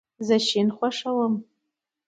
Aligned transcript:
زه 0.27 0.35
شین 0.47 0.67
خوښوم 0.75 1.33